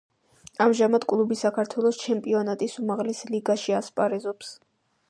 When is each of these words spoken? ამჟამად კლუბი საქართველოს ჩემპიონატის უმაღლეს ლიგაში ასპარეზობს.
ამჟამად 0.63 1.05
კლუბი 1.11 1.37
საქართველოს 1.41 2.01
ჩემპიონატის 2.07 2.79
უმაღლეს 2.85 3.25
ლიგაში 3.37 3.79
ასპარეზობს. 3.83 4.55